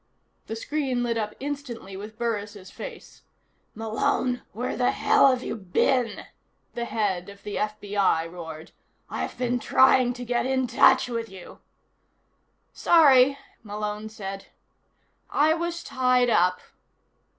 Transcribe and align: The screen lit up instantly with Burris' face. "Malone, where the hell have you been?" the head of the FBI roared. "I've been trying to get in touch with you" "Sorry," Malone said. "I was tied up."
The 0.47 0.55
screen 0.55 1.03
lit 1.03 1.15
up 1.15 1.35
instantly 1.39 1.95
with 1.95 2.17
Burris' 2.17 2.71
face. 2.71 3.21
"Malone, 3.75 4.41
where 4.51 4.75
the 4.75 4.89
hell 4.89 5.29
have 5.29 5.43
you 5.43 5.55
been?" 5.55 6.25
the 6.73 6.85
head 6.85 7.29
of 7.29 7.43
the 7.43 7.57
FBI 7.57 8.25
roared. 8.31 8.71
"I've 9.11 9.37
been 9.37 9.59
trying 9.59 10.13
to 10.13 10.25
get 10.25 10.47
in 10.47 10.65
touch 10.65 11.07
with 11.07 11.29
you" 11.29 11.59
"Sorry," 12.73 13.37
Malone 13.61 14.09
said. 14.09 14.47
"I 15.29 15.53
was 15.53 15.83
tied 15.83 16.31
up." 16.31 16.59